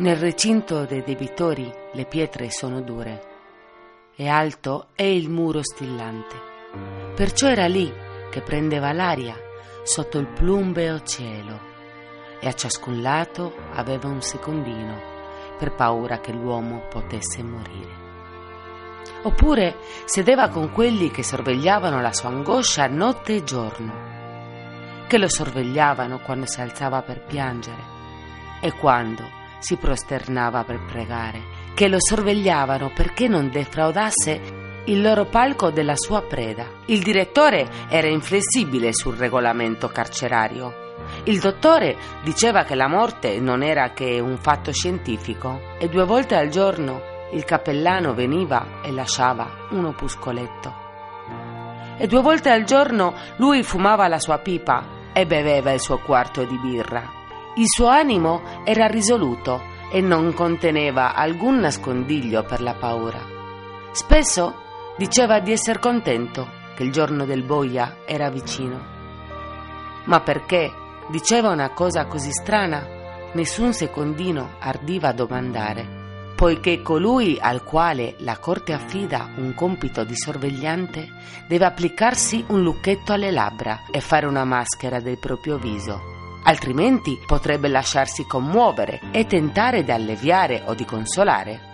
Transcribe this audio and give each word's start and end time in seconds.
Nel 0.00 0.16
recinto 0.16 0.86
dei 0.86 1.02
debitori 1.02 1.70
le 1.92 2.06
pietre 2.06 2.50
sono 2.50 2.80
dure 2.80 3.22
e 4.16 4.28
alto 4.28 4.86
è 4.94 5.02
il 5.02 5.28
muro 5.28 5.62
stillante. 5.62 6.36
Perciò 7.14 7.48
era 7.48 7.66
lì 7.66 7.92
che 8.30 8.40
prendeva 8.40 8.92
l'aria 8.92 9.36
sotto 9.82 10.16
il 10.16 10.26
plumbeo 10.26 11.02
cielo 11.02 11.60
e 12.40 12.48
a 12.48 12.54
ciascun 12.54 13.02
lato 13.02 13.54
aveva 13.74 14.08
un 14.08 14.22
secondino 14.22 15.02
per 15.58 15.74
paura 15.74 16.18
che 16.18 16.32
l'uomo 16.32 16.86
potesse 16.88 17.42
morire. 17.42 17.92
Oppure 19.24 19.76
sedeva 20.06 20.48
con 20.48 20.72
quelli 20.72 21.10
che 21.10 21.22
sorvegliavano 21.22 22.00
la 22.00 22.14
sua 22.14 22.30
angoscia 22.30 22.86
notte 22.86 23.34
e 23.34 23.44
giorno, 23.44 25.04
che 25.08 25.18
lo 25.18 25.28
sorvegliavano 25.28 26.20
quando 26.20 26.46
si 26.46 26.62
alzava 26.62 27.02
per 27.02 27.22
piangere 27.22 27.98
e 28.62 28.72
quando 28.72 29.39
si 29.60 29.76
prosternava 29.76 30.64
per 30.64 30.84
pregare, 30.84 31.42
che 31.74 31.86
lo 31.86 31.98
sorvegliavano 32.00 32.90
perché 32.92 33.28
non 33.28 33.50
defraudasse 33.50 34.58
il 34.86 35.02
loro 35.02 35.26
palco 35.26 35.70
della 35.70 35.94
sua 35.94 36.22
preda. 36.22 36.66
Il 36.86 37.02
direttore 37.02 37.68
era 37.88 38.08
inflessibile 38.08 38.92
sul 38.92 39.16
regolamento 39.16 39.88
carcerario. 39.88 40.88
Il 41.24 41.38
dottore 41.38 41.96
diceva 42.24 42.64
che 42.64 42.74
la 42.74 42.88
morte 42.88 43.38
non 43.38 43.62
era 43.62 43.90
che 43.92 44.18
un 44.18 44.38
fatto 44.38 44.72
scientifico 44.72 45.76
e 45.78 45.88
due 45.88 46.04
volte 46.04 46.34
al 46.34 46.48
giorno 46.48 47.02
il 47.32 47.44
cappellano 47.44 48.14
veniva 48.14 48.80
e 48.82 48.90
lasciava 48.90 49.68
un 49.70 49.84
opuscoletto. 49.84 50.88
E 51.96 52.06
due 52.06 52.22
volte 52.22 52.50
al 52.50 52.64
giorno 52.64 53.14
lui 53.36 53.62
fumava 53.62 54.08
la 54.08 54.18
sua 54.18 54.38
pipa 54.38 54.98
e 55.12 55.26
beveva 55.26 55.70
il 55.70 55.80
suo 55.80 55.98
quarto 55.98 56.44
di 56.44 56.58
birra. 56.58 57.19
Il 57.56 57.66
suo 57.66 57.86
animo 57.86 58.42
era 58.64 58.86
risoluto 58.86 59.60
e 59.90 60.00
non 60.00 60.32
conteneva 60.34 61.14
alcun 61.14 61.58
nascondiglio 61.58 62.44
per 62.44 62.60
la 62.60 62.74
paura. 62.74 63.20
Spesso 63.92 64.54
diceva 64.96 65.40
di 65.40 65.52
essere 65.52 65.78
contento 65.78 66.48
che 66.74 66.84
il 66.84 66.92
giorno 66.92 67.24
del 67.24 67.42
boia 67.42 67.98
era 68.06 68.30
vicino. 68.30 68.98
Ma 70.04 70.20
perché 70.20 70.72
diceva 71.08 71.50
una 71.50 71.70
cosa 71.70 72.06
così 72.06 72.30
strana, 72.30 72.86
nessun 73.32 73.72
secondino 73.72 74.56
ardiva 74.60 75.12
domandare 75.12 75.98
poiché 76.40 76.80
colui 76.80 77.36
al 77.38 77.62
quale 77.64 78.14
la 78.20 78.38
corte 78.38 78.72
affida 78.72 79.28
un 79.36 79.52
compito 79.52 80.04
di 80.04 80.16
sorvegliante 80.16 81.06
deve 81.46 81.66
applicarsi 81.66 82.42
un 82.48 82.62
lucchetto 82.62 83.12
alle 83.12 83.30
labbra 83.30 83.82
e 83.90 84.00
fare 84.00 84.24
una 84.24 84.46
maschera 84.46 85.00
del 85.00 85.18
proprio 85.18 85.58
viso. 85.58 86.19
Altrimenti 86.42 87.20
potrebbe 87.24 87.68
lasciarsi 87.68 88.24
commuovere 88.26 89.00
e 89.12 89.26
tentare 89.26 89.84
di 89.84 89.90
alleviare 89.90 90.62
o 90.66 90.74
di 90.74 90.84
consolare. 90.84 91.68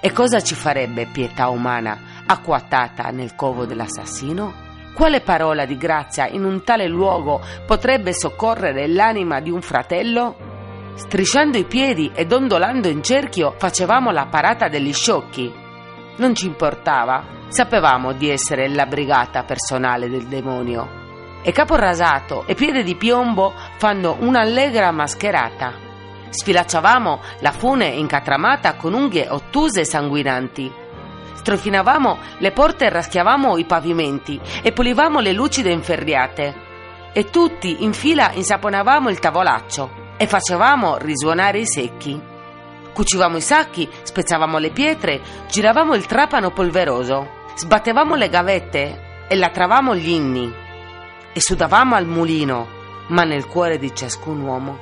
E 0.00 0.12
cosa 0.12 0.40
ci 0.40 0.54
farebbe 0.54 1.06
pietà 1.06 1.48
umana 1.48 2.24
acquattata 2.26 3.10
nel 3.10 3.34
covo 3.34 3.64
dell'assassino? 3.66 4.64
Quale 4.94 5.20
parola 5.20 5.66
di 5.66 5.76
grazia 5.76 6.28
in 6.28 6.44
un 6.44 6.62
tale 6.62 6.86
luogo 6.86 7.42
potrebbe 7.66 8.14
soccorrere 8.14 8.86
l'anima 8.88 9.40
di 9.40 9.50
un 9.50 9.60
fratello? 9.60 10.36
Strisciando 10.94 11.58
i 11.58 11.64
piedi 11.64 12.10
e 12.14 12.24
dondolando 12.24 12.88
in 12.88 13.02
cerchio 13.02 13.54
facevamo 13.58 14.10
la 14.10 14.26
parata 14.26 14.68
degli 14.68 14.92
sciocchi. 14.92 15.52
Non 16.16 16.34
ci 16.34 16.46
importava, 16.46 17.24
sapevamo 17.48 18.12
di 18.12 18.30
essere 18.30 18.68
la 18.68 18.86
brigata 18.86 19.42
personale 19.42 20.08
del 20.08 20.26
demonio. 20.26 21.05
E 21.46 21.52
capo 21.52 21.76
rasato 21.76 22.42
e 22.48 22.56
piede 22.56 22.82
di 22.82 22.96
piombo 22.96 23.54
fanno 23.76 24.16
un'allegra 24.18 24.90
mascherata. 24.90 25.74
Sfilacciavamo 26.28 27.20
la 27.38 27.52
fune 27.52 27.86
incatramata 27.86 28.74
con 28.74 28.94
unghie 28.94 29.28
ottuse 29.28 29.82
e 29.82 29.84
sanguinanti. 29.84 30.72
Strofinavamo 31.34 32.18
le 32.38 32.50
porte 32.50 32.86
e 32.86 32.88
raschiavamo 32.88 33.58
i 33.58 33.64
pavimenti 33.64 34.40
e 34.60 34.72
pulivamo 34.72 35.20
le 35.20 35.32
lucide 35.32 35.70
inferriate. 35.70 36.52
E 37.12 37.30
tutti 37.30 37.84
in 37.84 37.92
fila 37.92 38.32
insaponavamo 38.32 39.08
il 39.08 39.20
tavolaccio 39.20 40.14
e 40.16 40.26
facevamo 40.26 40.96
risuonare 40.96 41.60
i 41.60 41.66
secchi. 41.68 42.20
Cucivamo 42.92 43.36
i 43.36 43.40
sacchi, 43.40 43.88
spezzavamo 44.02 44.58
le 44.58 44.70
pietre, 44.70 45.20
giravamo 45.48 45.94
il 45.94 46.06
trapano 46.06 46.50
polveroso, 46.50 47.44
sbattevamo 47.54 48.16
le 48.16 48.28
gavette 48.28 49.26
e 49.28 49.36
latravamo 49.36 49.94
gli 49.94 50.08
inni 50.08 50.64
e 51.36 51.40
sudavamo 51.42 51.94
al 51.94 52.06
mulino, 52.06 52.66
ma 53.08 53.24
nel 53.24 53.46
cuore 53.46 53.76
di 53.76 53.94
ciascun 53.94 54.40
uomo 54.40 54.78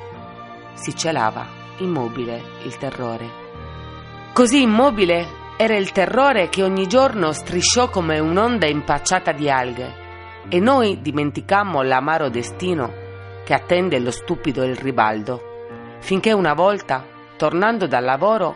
si 0.75 0.95
celava 0.95 1.45
immobile 1.79 2.41
il 2.63 2.77
terrore. 2.77 3.29
Così 4.31 4.61
immobile 4.61 5.27
era 5.57 5.75
il 5.75 5.91
terrore 5.91 6.47
che 6.47 6.63
ogni 6.63 6.87
giorno 6.87 7.33
strisciò 7.33 7.89
come 7.89 8.19
un'onda 8.19 8.67
impacciata 8.67 9.33
di 9.33 9.49
alghe 9.49 9.93
e 10.47 10.61
noi 10.61 11.01
dimenticammo 11.01 11.81
l'amaro 11.81 12.29
destino 12.29 12.89
che 13.43 13.53
attende 13.53 13.99
lo 13.99 14.11
stupido 14.11 14.63
il 14.63 14.77
ribaldo, 14.77 15.97
finché 15.99 16.31
una 16.31 16.53
volta, 16.53 17.05
tornando 17.35 17.85
dal 17.85 18.05
lavoro, 18.05 18.55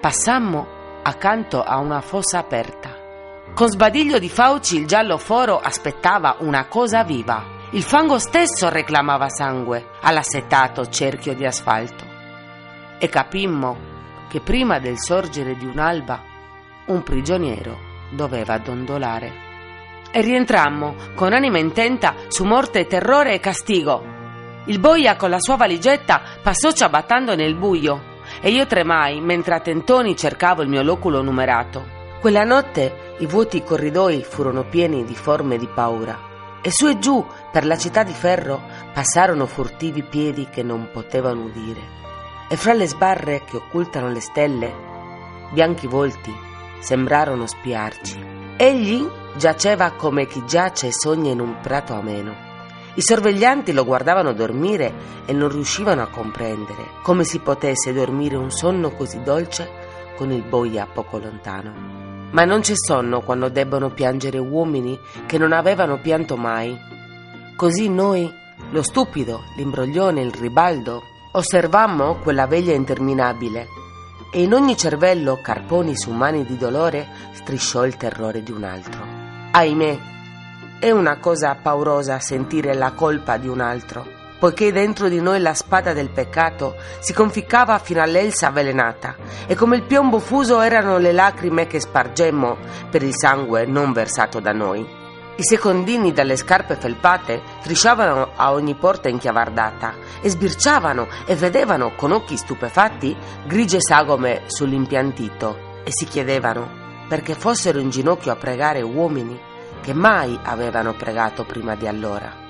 passammo 0.00 0.66
accanto 1.04 1.62
a 1.62 1.78
una 1.78 2.00
fossa 2.00 2.38
aperta. 2.38 2.95
Con 3.56 3.70
sbadiglio 3.70 4.18
di 4.18 4.28
fauci 4.28 4.76
il 4.76 4.86
giallo 4.86 5.16
foro 5.16 5.58
aspettava 5.58 6.36
una 6.40 6.66
cosa 6.66 7.04
viva. 7.04 7.42
Il 7.70 7.82
fango 7.82 8.18
stesso 8.18 8.68
reclamava 8.68 9.30
sangue 9.30 9.92
all'assetato 10.02 10.90
cerchio 10.90 11.34
di 11.34 11.46
asfalto. 11.46 12.04
E 12.98 13.08
capimmo 13.08 13.78
che 14.28 14.42
prima 14.42 14.78
del 14.78 14.98
sorgere 14.98 15.56
di 15.56 15.64
un'alba 15.64 16.22
un 16.88 17.02
prigioniero 17.02 17.78
doveva 18.10 18.58
dondolare. 18.58 19.32
E 20.10 20.20
rientrammo 20.20 20.94
con 21.14 21.32
anima 21.32 21.58
intenta 21.58 22.14
su 22.28 22.44
morte, 22.44 22.86
terrore 22.86 23.32
e 23.32 23.40
castigo, 23.40 24.04
il 24.66 24.78
boia 24.78 25.16
con 25.16 25.30
la 25.30 25.40
sua 25.40 25.56
valigetta 25.56 26.20
passò 26.42 26.72
ciabattando 26.72 27.34
nel 27.34 27.56
buio 27.56 28.18
e 28.38 28.50
io 28.50 28.66
tremai 28.66 29.22
mentre 29.22 29.54
a 29.54 29.60
tentoni 29.60 30.14
cercavo 30.14 30.60
il 30.60 30.68
mio 30.68 30.82
loculo 30.82 31.22
numerato. 31.22 31.95
Quella 32.20 32.44
notte 32.44 33.14
i 33.18 33.26
vuoti 33.26 33.62
corridoi 33.62 34.22
furono 34.22 34.64
pieni 34.64 35.04
di 35.04 35.14
forme 35.14 35.58
di 35.58 35.68
paura 35.68 36.34
e 36.62 36.70
su 36.70 36.86
e 36.88 36.98
giù 36.98 37.24
per 37.52 37.64
la 37.64 37.76
città 37.76 38.02
di 38.02 38.12
ferro 38.12 38.60
passarono 38.92 39.46
furtivi 39.46 40.02
piedi 40.02 40.48
che 40.50 40.62
non 40.62 40.88
potevano 40.92 41.44
udire 41.44 41.94
e 42.48 42.56
fra 42.56 42.72
le 42.72 42.86
sbarre 42.86 43.42
che 43.44 43.56
occultano 43.56 44.08
le 44.08 44.20
stelle 44.20 44.74
bianchi 45.52 45.86
volti 45.86 46.34
sembrarono 46.80 47.46
spiarci. 47.46 48.34
Egli 48.56 49.06
giaceva 49.36 49.92
come 49.92 50.26
chi 50.26 50.44
giace 50.46 50.88
e 50.88 50.92
sogna 50.92 51.30
in 51.30 51.40
un 51.40 51.60
prato 51.60 51.92
ameno 51.94 52.46
i 52.96 53.02
sorveglianti 53.02 53.72
lo 53.74 53.84
guardavano 53.84 54.32
dormire 54.32 54.90
e 55.26 55.32
non 55.34 55.50
riuscivano 55.50 56.00
a 56.00 56.08
comprendere 56.08 56.92
come 57.02 57.24
si 57.24 57.40
potesse 57.40 57.92
dormire 57.92 58.36
un 58.36 58.50
sonno 58.50 58.90
così 58.90 59.22
dolce 59.22 59.68
con 60.16 60.32
il 60.32 60.42
boia 60.42 60.88
poco 60.90 61.18
lontano. 61.18 62.05
Ma 62.36 62.44
non 62.44 62.60
c'è 62.60 62.74
sonno 62.76 63.22
quando 63.22 63.48
debbono 63.48 63.88
piangere 63.88 64.36
uomini 64.36 65.00
che 65.24 65.38
non 65.38 65.52
avevano 65.52 65.98
pianto 66.02 66.36
mai. 66.36 66.78
Così 67.56 67.88
noi, 67.88 68.30
lo 68.72 68.82
stupido, 68.82 69.44
l'imbroglione, 69.56 70.20
il 70.20 70.32
ribaldo, 70.32 71.02
osservammo 71.32 72.16
quella 72.16 72.46
veglia 72.46 72.74
interminabile 72.74 73.68
e 74.30 74.42
in 74.42 74.52
ogni 74.52 74.76
cervello, 74.76 75.40
carponi 75.40 75.96
su 75.96 76.10
mani 76.10 76.44
di 76.44 76.58
dolore, 76.58 77.08
strisciò 77.32 77.86
il 77.86 77.96
terrore 77.96 78.42
di 78.42 78.50
un 78.50 78.64
altro. 78.64 79.02
Ahimè, 79.52 79.98
è 80.78 80.90
una 80.90 81.16
cosa 81.16 81.54
paurosa 81.54 82.18
sentire 82.18 82.74
la 82.74 82.92
colpa 82.92 83.38
di 83.38 83.48
un 83.48 83.60
altro, 83.60 84.04
poiché 84.38 84.72
dentro 84.72 85.08
di 85.08 85.20
noi 85.20 85.40
la 85.40 85.54
spada 85.54 85.92
del 85.92 86.10
peccato 86.10 86.76
si 87.00 87.12
conficcava 87.12 87.78
fino 87.78 88.02
all'elsa 88.02 88.48
avvelenata 88.48 89.16
e 89.46 89.54
come 89.54 89.76
il 89.76 89.82
piombo 89.82 90.18
fuso 90.18 90.60
erano 90.60 90.98
le 90.98 91.12
lacrime 91.12 91.66
che 91.66 91.80
spargemmo 91.80 92.56
per 92.90 93.02
il 93.02 93.14
sangue 93.14 93.66
non 93.66 93.92
versato 93.92 94.40
da 94.40 94.52
noi. 94.52 95.04
I 95.38 95.44
secondini 95.44 96.12
dalle 96.12 96.36
scarpe 96.36 96.76
felpate 96.76 97.42
strisciavano 97.60 98.30
a 98.36 98.52
ogni 98.52 98.74
porta 98.74 99.10
inchiavardata 99.10 99.94
e 100.22 100.30
sbirciavano 100.30 101.08
e 101.26 101.34
vedevano 101.34 101.94
con 101.94 102.12
occhi 102.12 102.38
stupefatti 102.38 103.14
grigie 103.44 103.80
sagome 103.80 104.44
sull'impiantito 104.46 105.82
e 105.84 105.92
si 105.92 106.06
chiedevano 106.06 106.84
perché 107.06 107.34
fossero 107.34 107.78
in 107.78 107.90
ginocchio 107.90 108.32
a 108.32 108.36
pregare 108.36 108.80
uomini 108.80 109.38
che 109.82 109.92
mai 109.92 110.38
avevano 110.42 110.94
pregato 110.94 111.44
prima 111.44 111.74
di 111.76 111.86
allora. 111.86 112.45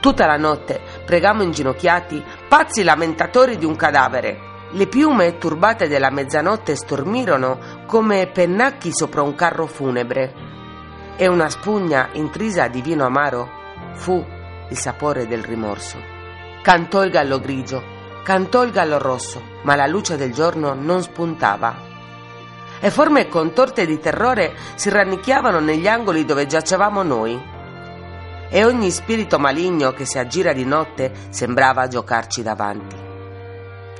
Tutta 0.00 0.26
la 0.26 0.36
notte 0.36 0.80
pregammo 1.04 1.42
inginocchiati, 1.42 2.24
pazzi 2.46 2.84
lamentatori 2.84 3.58
di 3.58 3.64
un 3.64 3.74
cadavere. 3.74 4.46
Le 4.70 4.86
piume 4.86 5.38
turbate 5.38 5.88
della 5.88 6.10
mezzanotte 6.10 6.76
stormirono 6.76 7.58
come 7.86 8.28
pennacchi 8.28 8.90
sopra 8.92 9.22
un 9.22 9.34
carro 9.34 9.66
funebre 9.66 10.34
e 11.16 11.26
una 11.26 11.48
spugna 11.48 12.10
intrisa 12.12 12.68
di 12.68 12.80
vino 12.80 13.04
amaro 13.04 13.50
fu 13.94 14.24
il 14.68 14.76
sapore 14.76 15.26
del 15.26 15.42
rimorso. 15.42 15.98
Cantò 16.62 17.02
il 17.02 17.10
gallo 17.10 17.40
grigio, 17.40 17.82
cantò 18.22 18.62
il 18.62 18.70
gallo 18.70 18.98
rosso, 18.98 19.42
ma 19.62 19.74
la 19.74 19.86
luce 19.86 20.16
del 20.16 20.32
giorno 20.32 20.74
non 20.74 21.02
spuntava. 21.02 21.74
E 22.78 22.90
forme 22.90 23.26
contorte 23.26 23.84
di 23.84 23.98
terrore 23.98 24.54
si 24.76 24.90
rannicchiavano 24.90 25.58
negli 25.58 25.88
angoli 25.88 26.24
dove 26.24 26.46
giacevamo 26.46 27.02
noi. 27.02 27.56
E 28.50 28.64
ogni 28.64 28.90
spirito 28.90 29.38
maligno 29.38 29.92
che 29.92 30.06
si 30.06 30.18
aggira 30.18 30.52
di 30.52 30.64
notte 30.64 31.12
sembrava 31.30 31.86
giocarci 31.86 32.42
davanti. 32.42 32.96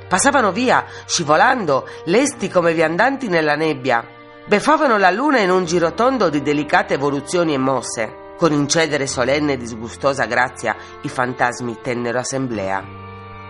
Passavano 0.07 0.51
via, 0.51 0.85
scivolando, 1.05 1.87
lesti 2.05 2.49
come 2.49 2.73
viandanti 2.73 3.27
nella 3.27 3.55
nebbia. 3.55 4.03
Beffavano 4.47 4.97
la 4.97 5.11
luna 5.11 5.39
in 5.39 5.51
un 5.51 5.65
girotondo 5.65 6.29
di 6.29 6.41
delicate 6.41 6.95
evoluzioni 6.95 7.53
e 7.53 7.59
mosse. 7.59 8.33
Con 8.35 8.51
incedere 8.51 9.05
solenne 9.05 9.53
e 9.53 9.57
disgustosa 9.57 10.25
grazia 10.25 10.75
i 11.01 11.09
fantasmi 11.09 11.79
tennero 11.83 12.17
assemblea. 12.17 12.83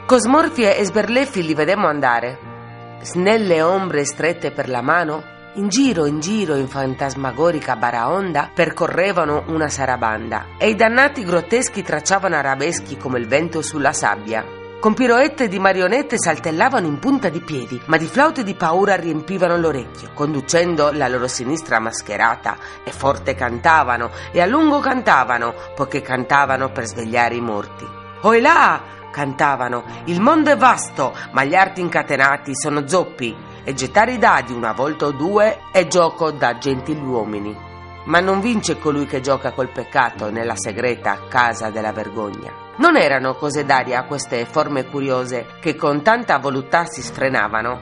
Cosmorfie 0.05 0.75
e 0.75 0.83
sberleffi 0.83 1.43
li 1.43 1.53
vedemmo 1.53 1.87
andare. 1.87 2.97
Snelle 3.01 3.61
ombre 3.61 4.03
strette 4.03 4.51
per 4.51 4.67
la 4.67 4.81
mano, 4.81 5.23
in 5.53 5.67
giro 5.67 6.05
in 6.05 6.19
giro 6.19 6.55
in 6.55 6.67
fantasmagorica 6.67 7.75
baraonda 7.75 8.51
percorrevano 8.53 9.45
una 9.47 9.67
sarabanda 9.67 10.49
e 10.59 10.69
i 10.69 10.75
dannati 10.75 11.23
grotteschi 11.23 11.81
tracciavano 11.81 12.35
arabeschi 12.35 12.97
come 12.97 13.17
il 13.17 13.27
vento 13.27 13.63
sulla 13.63 13.91
sabbia. 13.91 14.45
Con 14.79 14.93
piroette 14.93 15.47
di 15.47 15.59
marionette 15.59 16.17
saltellavano 16.17 16.85
in 16.85 16.99
punta 16.99 17.27
di 17.27 17.41
piedi, 17.41 17.81
ma 17.85 17.97
di 17.97 18.05
flauti 18.05 18.43
di 18.43 18.53
paura 18.53 18.95
riempivano 18.95 19.57
l'orecchio, 19.57 20.11
conducendo 20.13 20.91
la 20.91 21.09
loro 21.09 21.27
sinistra 21.27 21.79
mascherata 21.79 22.55
e 22.85 22.91
forte 22.91 23.35
cantavano 23.35 24.11
e 24.31 24.39
a 24.39 24.45
lungo 24.45 24.79
cantavano, 24.79 25.53
poiché 25.75 26.01
cantavano 26.01 26.71
per 26.71 26.85
svegliare 26.85 27.35
i 27.35 27.41
morti. 27.41 27.85
Oilà! 28.21 28.97
cantavano, 29.11 29.83
il 30.05 30.21
mondo 30.21 30.51
è 30.51 30.55
vasto, 30.55 31.13
ma 31.31 31.43
gli 31.43 31.55
arti 31.55 31.81
incatenati 31.81 32.55
sono 32.55 32.87
zoppi, 32.87 33.35
e 33.69 33.75
gettare 33.75 34.13
i 34.13 34.17
dadi 34.17 34.51
una 34.51 34.71
volta 34.71 35.05
o 35.05 35.11
due 35.11 35.65
è 35.71 35.85
gioco 35.85 36.31
da 36.31 36.57
gentiluomini. 36.57 37.55
Ma 38.05 38.19
non 38.19 38.41
vince 38.41 38.79
colui 38.79 39.05
che 39.05 39.21
gioca 39.21 39.51
col 39.51 39.69
peccato 39.69 40.31
nella 40.31 40.55
segreta 40.55 41.27
casa 41.29 41.69
della 41.69 41.91
vergogna. 41.91 42.51
Non 42.77 42.97
erano 42.97 43.35
cose 43.35 43.65
d'aria 43.65 44.05
queste 44.05 44.47
forme 44.47 44.85
curiose 44.85 45.45
che 45.61 45.75
con 45.75 46.01
tanta 46.01 46.39
voluttà 46.39 46.85
si 46.85 47.03
sfrenavano. 47.03 47.79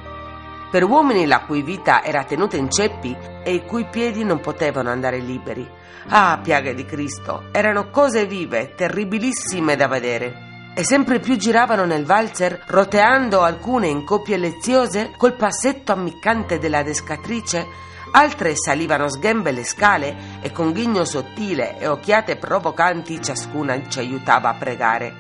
Per 0.69 0.83
uomini 0.83 1.25
la 1.25 1.39
cui 1.45 1.61
vita 1.61 2.03
era 2.03 2.25
tenuta 2.25 2.57
in 2.57 2.69
ceppi 2.69 3.15
e 3.41 3.53
i 3.53 3.63
cui 3.63 3.85
piedi 3.85 4.25
non 4.25 4.41
potevano 4.41 4.89
andare 4.89 5.19
liberi. 5.19 5.65
Ah, 6.09 6.37
piaghe 6.43 6.73
di 6.73 6.83
Cristo, 6.83 7.45
erano 7.53 7.89
cose 7.91 8.25
vive, 8.25 8.73
terribilissime 8.75 9.77
da 9.77 9.87
vedere 9.87 10.46
e 10.77 10.85
sempre 10.85 11.19
più 11.19 11.37
giravano 11.37 11.85
nel 11.85 12.05
valzer, 12.05 12.61
roteando 12.67 13.41
alcune 13.41 13.87
in 13.87 14.03
coppie 14.03 14.37
leziose 14.37 15.09
col 15.17 15.33
passetto 15.33 15.91
ammiccante 15.91 16.59
della 16.59 16.83
descatrice 16.83 17.85
Altre 18.11 18.55
salivano 18.55 19.09
sghembe 19.09 19.51
le 19.51 19.63
scale 19.63 20.39
e 20.41 20.51
con 20.51 20.71
ghigno 20.71 21.03
sottile 21.03 21.77
e 21.77 21.87
occhiate 21.87 22.37
provocanti 22.37 23.21
ciascuna 23.21 23.87
ci 23.87 23.99
aiutava 23.99 24.49
a 24.49 24.55
pregare. 24.55 25.13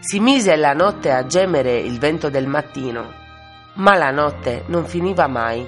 Si 0.00 0.20
mise 0.20 0.54
la 0.56 0.72
notte 0.72 1.10
a 1.10 1.26
gemere 1.26 1.78
il 1.78 1.98
vento 1.98 2.28
del 2.28 2.46
mattino, 2.46 3.12
ma 3.74 3.96
la 3.96 4.10
notte 4.10 4.64
non 4.66 4.86
finiva 4.86 5.26
mai. 5.26 5.66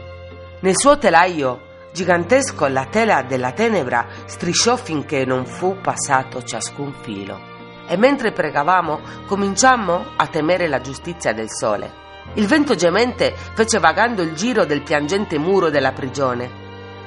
Nel 0.60 0.76
suo 0.76 0.98
telaio 0.98 1.68
gigantesco 1.92 2.66
la 2.68 2.86
tela 2.86 3.22
della 3.22 3.52
tenebra 3.52 4.06
strisciò 4.26 4.76
finché 4.76 5.24
non 5.24 5.46
fu 5.46 5.76
passato 5.80 6.42
ciascun 6.42 6.92
filo. 7.00 7.49
E 7.90 7.96
mentre 7.96 8.30
pregavamo 8.30 9.00
cominciammo 9.26 10.12
a 10.14 10.28
temere 10.28 10.68
la 10.68 10.80
giustizia 10.80 11.32
del 11.32 11.50
sole. 11.50 11.90
Il 12.34 12.46
vento 12.46 12.76
gemente 12.76 13.34
fece 13.34 13.80
vagando 13.80 14.22
il 14.22 14.34
giro 14.34 14.64
del 14.64 14.82
piangente 14.82 15.38
muro 15.38 15.70
della 15.70 15.90
prigione, 15.90 16.48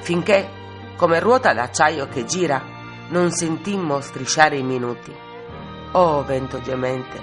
finché, 0.00 0.46
come 0.96 1.20
ruota 1.20 1.54
d'acciaio 1.54 2.06
che 2.08 2.26
gira, 2.26 2.62
non 3.08 3.30
sentimmo 3.30 4.02
strisciare 4.02 4.58
i 4.58 4.62
minuti. 4.62 5.10
Oh 5.92 6.22
vento 6.22 6.60
gemente, 6.60 7.18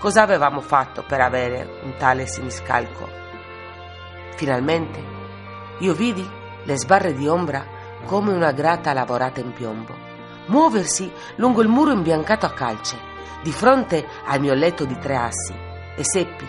cosa 0.00 0.22
avevamo 0.22 0.60
fatto 0.60 1.04
per 1.06 1.20
avere 1.20 1.78
un 1.84 1.94
tale 1.96 2.26
siniscalco? 2.26 3.08
Finalmente 4.34 5.00
io 5.78 5.94
vidi 5.94 6.28
le 6.64 6.76
sbarre 6.76 7.12
di 7.12 7.28
ombra 7.28 7.64
come 8.04 8.32
una 8.32 8.50
grata 8.50 8.92
lavorata 8.92 9.38
in 9.38 9.52
piombo, 9.52 9.94
muoversi 10.46 11.10
lungo 11.36 11.62
il 11.62 11.68
muro 11.68 11.92
imbiancato 11.92 12.46
a 12.46 12.52
calce, 12.52 12.96
di 13.42 13.52
fronte 13.52 14.06
al 14.26 14.40
mio 14.40 14.54
letto 14.54 14.84
di 14.84 14.98
tre 14.98 15.16
assi, 15.16 15.54
e 15.96 16.02
seppi 16.02 16.46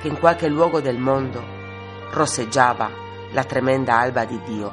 che 0.00 0.08
in 0.08 0.18
qualche 0.18 0.48
luogo 0.48 0.80
del 0.80 0.98
mondo 0.98 1.42
rosseggiava 2.10 2.90
la 3.32 3.44
tremenda 3.44 3.98
alba 3.98 4.24
di 4.24 4.40
Dio. 4.44 4.72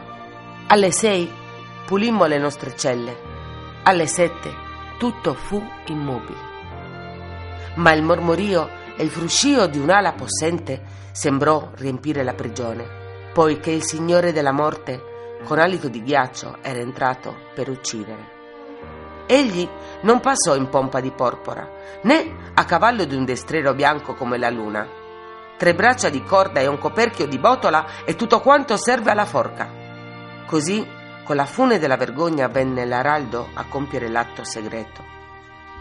Alle 0.67 0.91
sei 0.91 1.31
pulimmo 1.85 2.25
le 2.25 2.37
nostre 2.37 2.75
celle, 2.75 3.17
alle 3.83 4.07
sette 4.07 4.65
tutto 4.97 5.33
fu 5.33 5.63
immobile. 5.87 6.55
Ma 7.75 7.93
il 7.93 8.03
mormorio 8.03 8.69
e 8.95 9.03
il 9.03 9.09
fruscio 9.09 9.67
di 9.67 9.77
un'ala 9.77 10.13
possente 10.13 10.81
sembrò 11.11 11.71
riempire 11.75 12.23
la 12.23 12.33
prigione, 12.33 13.29
poiché 13.33 13.71
il 13.71 13.83
Signore 13.83 14.31
della 14.31 14.51
morte, 14.51 15.39
con 15.43 15.59
alito 15.59 15.87
di 15.87 16.01
ghiaccio, 16.01 16.57
era 16.61 16.79
entrato 16.79 17.35
per 17.53 17.69
uccidere. 17.69 18.36
Egli 19.27 19.67
non 20.01 20.21
passò 20.21 20.55
in 20.55 20.69
pompa 20.69 21.01
di 21.01 21.11
porpora, 21.11 21.69
né 22.03 22.51
a 22.53 22.63
cavallo 22.63 23.03
di 23.03 23.13
un 23.13 23.25
destriero 23.25 23.73
bianco 23.73 24.13
come 24.13 24.37
la 24.37 24.49
luna, 24.49 24.87
tre 25.57 25.75
braccia 25.75 26.07
di 26.09 26.23
corda 26.23 26.61
e 26.61 26.67
un 26.67 26.77
coperchio 26.77 27.27
di 27.27 27.37
botola 27.37 27.85
e 28.05 28.15
tutto 28.15 28.39
quanto 28.39 28.77
serve 28.77 29.11
alla 29.11 29.25
forca. 29.25 29.69
Così, 30.45 30.87
con 31.25 31.35
la 31.35 31.45
fune 31.45 31.77
della 31.77 31.97
vergogna, 31.97 32.47
venne 32.47 32.85
l'araldo 32.85 33.49
a 33.53 33.65
compiere 33.67 34.07
l'atto 34.07 34.45
segreto. 34.45 35.03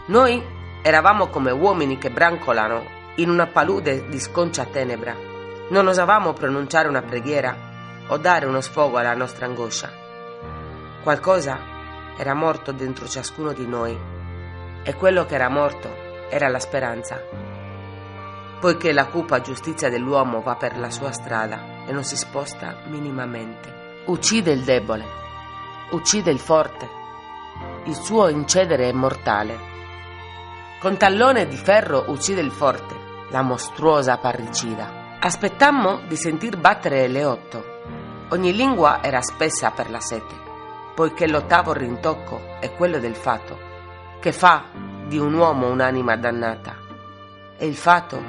Noi 0.07 0.43
eravamo 0.81 1.27
come 1.27 1.51
uomini 1.51 1.97
che 1.97 2.09
brancolano 2.09 2.83
in 3.15 3.29
una 3.29 3.47
palude 3.47 4.09
di 4.09 4.19
sconcia 4.19 4.65
tenebra. 4.65 5.15
Non 5.69 5.87
osavamo 5.87 6.33
pronunciare 6.33 6.89
una 6.89 7.01
preghiera 7.01 7.55
o 8.07 8.17
dare 8.17 8.45
uno 8.45 8.59
sfogo 8.59 8.97
alla 8.97 9.15
nostra 9.15 9.45
angoscia. 9.45 9.89
Qualcosa 11.01 11.75
era 12.17 12.33
morto 12.33 12.71
dentro 12.71 13.07
ciascuno 13.07 13.53
di 13.53 13.67
noi 13.67 13.97
e 14.83 14.95
quello 14.95 15.25
che 15.25 15.35
era 15.35 15.49
morto 15.49 15.89
era 16.29 16.47
la 16.47 16.59
speranza 16.59 17.21
poiché 18.59 18.91
la 18.91 19.05
cupa 19.05 19.41
giustizia 19.41 19.89
dell'uomo 19.89 20.41
va 20.41 20.55
per 20.55 20.77
la 20.77 20.89
sua 20.89 21.11
strada 21.11 21.85
e 21.85 21.91
non 21.91 22.03
si 22.03 22.17
sposta 22.17 22.77
minimamente. 22.87 24.01
Uccide 24.05 24.51
il 24.51 24.63
debole, 24.63 25.05
uccide 25.91 26.31
il 26.31 26.39
forte, 26.39 26.89
il 27.85 27.95
suo 27.95 28.29
incedere 28.29 28.89
è 28.89 28.93
mortale. 28.93 29.75
Con 30.79 30.97
tallone 30.97 31.47
di 31.47 31.55
ferro 31.55 32.05
uccide 32.07 32.41
il 32.41 32.51
forte, 32.51 32.95
la 33.29 33.41
mostruosa 33.41 34.17
parricida. 34.17 35.17
Aspettammo 35.19 36.01
di 36.07 36.15
sentir 36.15 36.57
battere 36.57 37.07
le 37.07 37.25
otto. 37.25 37.75
Ogni 38.29 38.53
lingua 38.53 39.03
era 39.03 39.21
spessa 39.21 39.71
per 39.71 39.89
la 39.89 39.99
sete, 39.99 40.35
poiché 40.97 41.27
l'ottavo 41.27 41.73
rintocco 41.73 42.57
è 42.59 42.73
quello 42.73 42.97
del 42.97 43.13
fato, 43.13 43.55
che 44.19 44.31
fa 44.31 44.63
di 45.05 45.19
un 45.19 45.31
uomo 45.35 45.69
un'anima 45.69 46.15
dannata. 46.15 46.75
E 47.55 47.67
il 47.67 47.75
fato 47.75 48.19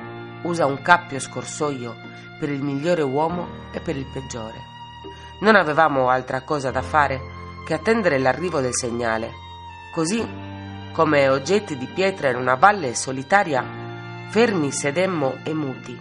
usa 0.42 0.66
un 0.66 0.82
cappio 0.82 1.18
scorsoio 1.18 1.96
per 2.38 2.50
il 2.50 2.62
migliore 2.62 3.00
uomo 3.00 3.70
e 3.72 3.80
per 3.80 3.96
il 3.96 4.04
peggiore. 4.12 4.60
Non 5.40 5.56
avevamo 5.56 6.10
altra 6.10 6.42
cosa 6.42 6.70
da 6.70 6.82
fare 6.82 7.18
che 7.64 7.72
attendere 7.72 8.18
l'arrivo 8.18 8.60
del 8.60 8.74
segnale. 8.74 9.32
Così, 9.94 10.22
come 10.92 11.26
oggetti 11.30 11.74
di 11.78 11.86
pietra 11.86 12.28
in 12.28 12.36
una 12.36 12.56
valle 12.56 12.94
solitaria, 12.94 13.64
fermi 14.28 14.70
sedemmo 14.72 15.38
e 15.42 15.54
muti. 15.54 15.98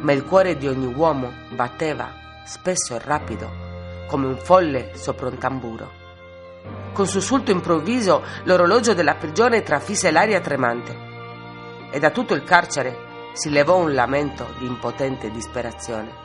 Ma 0.00 0.12
il 0.12 0.24
cuore 0.24 0.56
di 0.56 0.66
ogni 0.66 0.90
uomo 0.90 1.30
batteva, 1.50 2.42
spesso 2.46 2.94
e 2.94 2.98
rapido, 2.98 3.63
come 4.06 4.26
un 4.26 4.36
folle 4.36 4.90
sopra 4.94 5.28
un 5.28 5.38
tamburo. 5.38 6.02
Con 6.92 7.06
sussulto 7.06 7.50
improvviso 7.50 8.22
l'orologio 8.44 8.94
della 8.94 9.14
prigione 9.14 9.62
trafise 9.62 10.10
l'aria 10.10 10.40
tremante 10.40 11.12
e 11.90 11.98
da 11.98 12.10
tutto 12.10 12.34
il 12.34 12.44
carcere 12.44 13.32
si 13.32 13.50
levò 13.50 13.76
un 13.76 13.94
lamento 13.94 14.46
di 14.58 14.66
impotente 14.66 15.30
disperazione. 15.30 16.22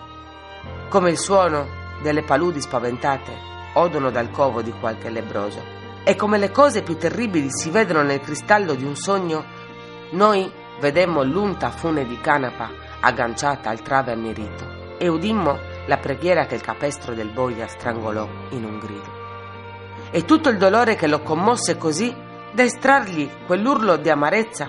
Come 0.90 1.10
il 1.10 1.18
suono 1.18 1.68
delle 2.02 2.24
paludi 2.24 2.62
spaventate 2.62 3.34
odono 3.74 4.10
dal 4.10 4.32
covo 4.32 4.62
di 4.62 4.74
qualche 4.80 5.10
lebroso. 5.10 5.78
E 6.04 6.16
come 6.16 6.38
le 6.38 6.52
cose 6.52 6.82
più 6.82 6.98
terribili 6.98 7.48
si 7.52 7.70
vedono 7.70 8.02
nel 8.02 8.22
cristallo 8.22 8.74
di 8.74 8.84
un 8.84 8.96
sogno, 8.96 9.46
noi 10.12 10.52
vedemmo 10.80 11.24
l'unta 11.24 11.70
fune 11.70 12.06
di 12.06 12.20
canapa 12.20 12.70
agganciata 13.02 13.70
al 13.70 13.82
trave 13.82 14.14
ammirito 14.14 14.98
e 14.98 15.08
udimmo 15.08 15.58
la 15.90 15.98
preghiera 15.98 16.46
che 16.46 16.54
il 16.54 16.62
capestro 16.62 17.16
del 17.16 17.30
boia 17.30 17.68
strangolò 17.68 18.28
in 18.50 18.64
un 18.64 18.78
grido. 18.78 19.18
E 20.12 20.24
tutto 20.24 20.50
il 20.50 20.58
dolore 20.58 20.96
che 20.96 21.08
lo 21.08 21.22
commosse 21.22 21.78
così 21.78 22.16
da 22.54 22.64
estrargli 22.64 23.28
quell'urlo 23.48 23.98
di 23.98 24.10
amarezza 24.10 24.68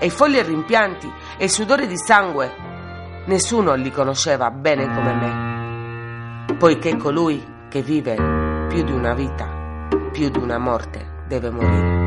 e 0.00 0.06
i 0.06 0.10
fogli 0.10 0.36
e 0.36 0.42
rimpianti 0.42 1.10
e 1.38 1.44
il 1.44 1.50
sudore 1.50 1.86
di 1.86 1.96
sangue, 1.96 2.52
nessuno 3.26 3.74
li 3.74 3.92
conosceva 3.92 4.50
bene 4.50 4.92
come 4.92 5.14
me, 5.14 6.56
poiché 6.56 6.96
colui 6.96 7.66
che 7.68 7.80
vive 7.80 8.16
più 8.68 8.82
di 8.82 8.92
una 8.92 9.14
vita, 9.14 9.88
più 10.10 10.28
di 10.28 10.38
una 10.38 10.58
morte, 10.58 11.22
deve 11.28 11.50
morire. 11.50 12.01